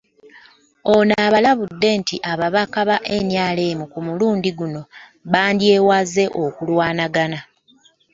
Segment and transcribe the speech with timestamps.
[0.95, 4.81] Ono abalabudde nti ababaka ba NRM ku mulundi guno
[5.31, 7.39] bandyewaze okulwanagana